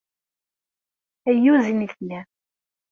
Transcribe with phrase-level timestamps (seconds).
[1.29, 2.19] Ayyuz i nitni.